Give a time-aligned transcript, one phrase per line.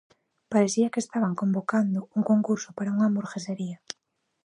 [0.53, 3.77] Parecía que estaban convocando un concurso para unha hamburguesería.